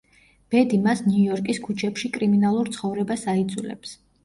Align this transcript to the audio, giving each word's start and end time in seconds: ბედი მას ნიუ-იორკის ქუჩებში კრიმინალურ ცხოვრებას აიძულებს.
ბედი 0.53 0.79
მას 0.87 1.03
ნიუ-იორკის 1.07 1.61
ქუჩებში 1.67 2.11
კრიმინალურ 2.17 2.75
ცხოვრებას 2.79 3.29
აიძულებს. 3.37 3.97